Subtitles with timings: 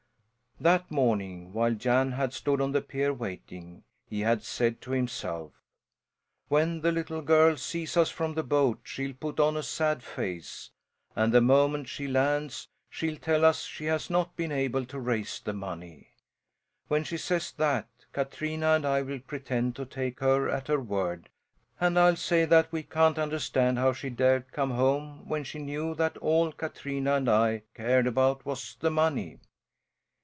[0.59, 5.53] That morning while Jan had stood on the pier waiting, he had said to himself:
[6.49, 10.69] "When the little girl sees us from the boat she'll put on a sad face,
[11.15, 15.39] and the moment she lands she'll tell us she has not been able to raise
[15.39, 16.09] the money.
[16.89, 21.29] When she says that Katrina and I will pretend to take her at her word
[21.79, 26.17] and I'll say that can't understand how she dared come home when she knew that
[26.17, 29.39] all Katrina and I cared about was the money."